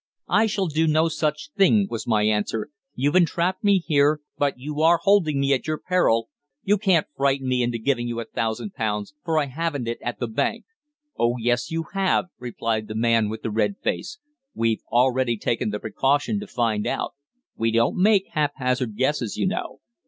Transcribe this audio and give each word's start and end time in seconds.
"I 0.29 0.47
shall 0.47 0.65
do 0.65 0.87
no 0.87 1.09
such 1.09 1.51
thing," 1.55 1.85
was 1.87 2.07
my 2.07 2.23
answer. 2.23 2.71
"You've 2.95 3.15
entrapped 3.15 3.63
me 3.63 3.77
here, 3.77 4.21
but 4.35 4.57
you 4.57 4.81
are 4.81 4.97
holding 5.03 5.39
me 5.39 5.53
at 5.53 5.67
your 5.67 5.77
peril. 5.77 6.27
You 6.63 6.79
can't 6.79 7.05
frighten 7.15 7.47
me 7.47 7.61
into 7.61 7.77
giving 7.77 8.07
you 8.07 8.19
a 8.19 8.25
thousand 8.25 8.73
pounds, 8.73 9.13
for 9.23 9.37
I 9.37 9.45
haven't 9.45 9.87
it 9.87 9.99
at 10.01 10.17
the 10.19 10.25
bank." 10.25 10.65
"Oh 11.19 11.35
yes, 11.37 11.69
you 11.69 11.83
have," 11.93 12.29
replied 12.39 12.87
the 12.87 12.95
man 12.95 13.29
with 13.29 13.43
the 13.43 13.51
red 13.51 13.75
face. 13.83 14.17
"We've 14.55 14.81
already 14.91 15.37
taken 15.37 15.69
the 15.69 15.79
precaution 15.79 16.39
to 16.39 16.47
find 16.47 16.87
out. 16.87 17.13
We 17.55 17.69
don't 17.71 18.01
make 18.01 18.25
haphazard 18.31 18.95
guesses, 18.97 19.37
you 19.37 19.45
know. 19.45 19.81